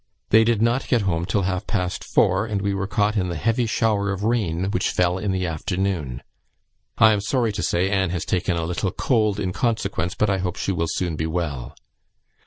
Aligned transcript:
They 0.31 0.43
did 0.43 0.63
not 0.63 0.87
get 0.87 1.01
home 1.03 1.25
till 1.25 1.43
half 1.43 1.67
past 1.67 2.03
four, 2.03 2.47
and 2.47 2.59
were 2.63 2.87
caught 2.87 3.15
in 3.15 3.29
the 3.29 3.35
heavy 3.35 3.67
shower 3.67 4.09
of 4.11 4.23
rain 4.23 4.71
which 4.71 4.89
fell 4.89 5.19
in 5.19 5.31
the 5.31 5.45
afternoon. 5.45 6.23
I 6.97 7.13
am 7.13 7.21
sorry 7.21 7.51
to 7.51 7.61
say 7.61 7.87
Anne 7.87 8.09
has 8.09 8.25
taken 8.25 8.57
a 8.57 8.65
little 8.65 8.89
cold 8.91 9.39
in 9.39 9.53
consequence, 9.53 10.15
but 10.15 10.27
I 10.27 10.39
hope 10.39 10.55
she 10.55 10.71
will 10.71 10.87
soon 10.89 11.17
be 11.17 11.27
well. 11.27 11.75